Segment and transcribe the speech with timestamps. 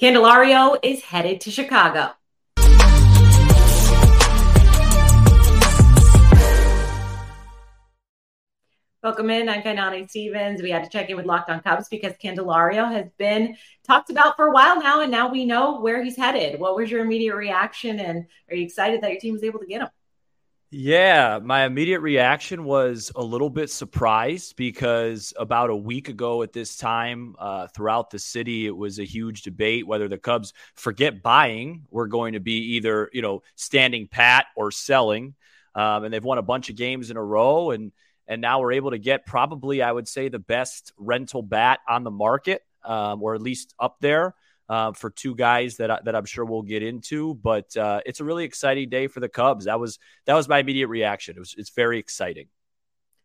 [0.00, 2.12] Candelario is headed to Chicago.
[9.02, 9.48] Welcome in.
[9.48, 10.62] I'm Kainani Stevens.
[10.62, 14.36] We had to check in with Locked On Cubs because Candelario has been talked about
[14.36, 16.60] for a while now, and now we know where he's headed.
[16.60, 19.66] What was your immediate reaction, and are you excited that your team was able to
[19.66, 19.88] get him?
[20.70, 26.52] Yeah, my immediate reaction was a little bit surprised because about a week ago at
[26.52, 31.22] this time, uh, throughout the city, it was a huge debate whether the Cubs forget
[31.22, 35.34] buying were going to be either you know standing pat or selling,
[35.74, 37.90] um, and they've won a bunch of games in a row, and
[38.26, 42.04] and now we're able to get probably I would say the best rental bat on
[42.04, 44.34] the market, um, or at least up there
[44.68, 47.34] uh, for two guys that I, that I'm sure we'll get into.
[47.34, 49.64] But uh, it's a really exciting day for the Cubs.
[49.66, 51.36] That was that was my immediate reaction.
[51.36, 52.48] It was it's very exciting.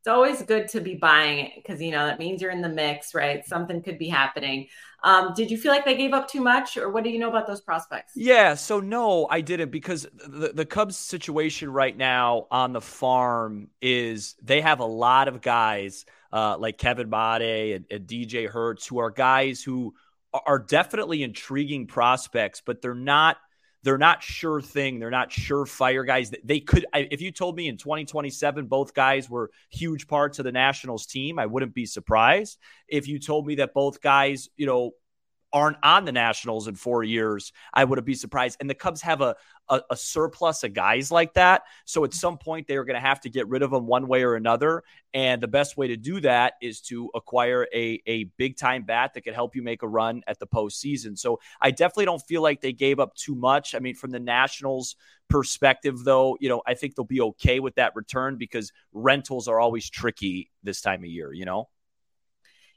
[0.00, 2.70] It's always good to be buying it because you know that means you're in the
[2.70, 3.44] mix, right?
[3.46, 4.68] Something could be happening.
[5.04, 7.28] Um, did you feel like they gave up too much, or what do you know
[7.28, 8.12] about those prospects?
[8.16, 13.68] Yeah, so no, I didn't because the, the Cubs situation right now on the farm
[13.82, 18.86] is they have a lot of guys uh, like Kevin Made and, and DJ Herz
[18.86, 19.94] who are guys who
[20.32, 23.36] are definitely intriguing prospects, but they're not
[23.82, 24.98] they're not sure thing.
[24.98, 26.30] They're not surefire guys.
[26.44, 30.52] They could, if you told me in 2027 both guys were huge parts of the
[30.52, 32.58] Nationals team, I wouldn't be surprised.
[32.88, 34.92] If you told me that both guys, you know,
[35.52, 38.58] aren't on the Nationals in four years, I wouldn't be surprised.
[38.60, 39.34] And the Cubs have a,
[39.68, 41.62] a, a surplus of guys like that.
[41.84, 44.06] So at some point, they are going to have to get rid of them one
[44.06, 44.82] way or another.
[45.14, 49.14] And the best way to do that is to acquire a, a big time bat
[49.14, 51.18] that can help you make a run at the postseason.
[51.18, 53.74] So I definitely don't feel like they gave up too much.
[53.74, 54.96] I mean, from the Nationals
[55.28, 59.60] perspective, though, you know, I think they'll be okay with that return because rentals are
[59.60, 61.68] always tricky this time of year, you know?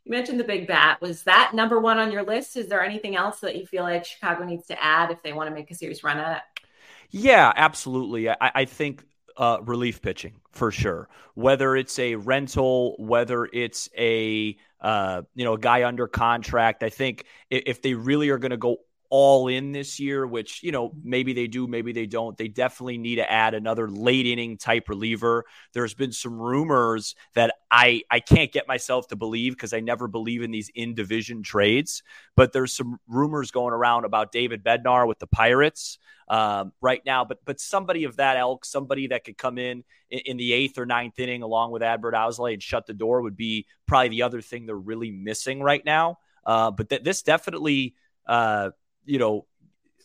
[0.05, 0.99] You mentioned the big bat.
[1.01, 2.57] Was that number one on your list?
[2.57, 5.49] Is there anything else that you feel like Chicago needs to add if they want
[5.49, 6.67] to make a serious run at it?
[7.09, 8.29] Yeah, absolutely.
[8.29, 9.05] I, I think
[9.37, 11.09] uh, relief pitching for sure.
[11.35, 16.89] Whether it's a rental, whether it's a uh, you know a guy under contract, I
[16.89, 18.77] think if, if they really are going to go
[19.15, 22.35] all in this year, which, you know, maybe they do, maybe they don't.
[22.35, 25.45] They definitely need to add another late inning type reliever.
[25.71, 30.07] There's been some rumors that I, I can't get myself to believe because I never
[30.07, 32.01] believe in these in division trades,
[32.35, 37.23] but there's some rumors going around about David Bednar with the Pirates um, right now.
[37.23, 40.79] But but somebody of that elk, somebody that could come in, in in, the eighth
[40.79, 44.23] or ninth inning along with Adbert Alzolay and shut the door would be probably the
[44.23, 46.17] other thing they're really missing right now.
[46.43, 47.93] Uh, but th- this definitely
[48.25, 48.71] uh,
[49.05, 49.45] you know,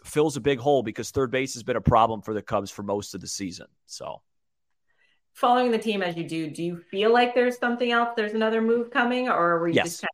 [0.04, 2.82] fills a big hole because third base has been a problem for the Cubs for
[2.82, 3.66] most of the season.
[3.86, 4.22] So,
[5.34, 8.10] following the team as you do, do you feel like there's something else?
[8.16, 9.86] There's another move coming, or were you yes.
[9.86, 10.09] just kind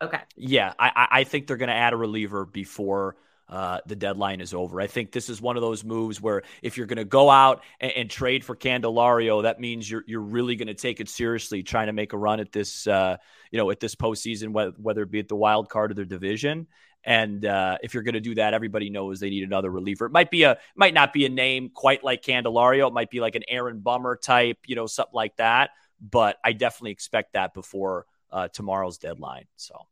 [0.00, 0.08] of...
[0.08, 0.22] okay?
[0.36, 3.16] Yeah, I, I think they're going to add a reliever before.
[3.46, 4.80] Uh, the deadline is over.
[4.80, 7.62] I think this is one of those moves where if you're going to go out
[7.78, 11.62] and, and, trade for Candelario, that means you're you're really going to take it seriously,
[11.62, 13.18] trying to make a run at this, uh,
[13.50, 16.06] you know, at this postseason, whether, whether it be at the wild card or their
[16.06, 16.66] division.
[17.04, 20.06] And uh, if you're going to do that, everybody knows they need another reliever.
[20.06, 22.88] It might be a might not be a name quite like Candelario.
[22.88, 25.70] It might be like an Aaron Bummer type, you know, something like that.
[26.00, 29.44] But I definitely expect that before uh, tomorrow's deadline.
[29.56, 29.86] So.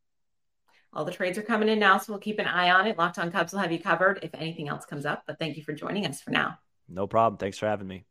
[0.93, 2.99] All the trades are coming in now, so we'll keep an eye on it.
[2.99, 5.23] Locked on Cubs will have you covered if anything else comes up.
[5.27, 6.59] But thank you for joining us for now.
[6.89, 7.39] No problem.
[7.39, 8.05] Thanks for having me.